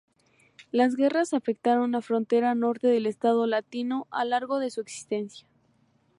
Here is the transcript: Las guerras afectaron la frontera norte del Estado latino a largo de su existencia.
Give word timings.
Las 0.71 0.95
guerras 0.95 1.31
afectaron 1.35 1.91
la 1.91 2.01
frontera 2.01 2.55
norte 2.55 2.87
del 2.87 3.05
Estado 3.05 3.45
latino 3.45 4.07
a 4.09 4.25
largo 4.25 4.57
de 4.57 4.71
su 4.71 4.81
existencia. 4.81 5.47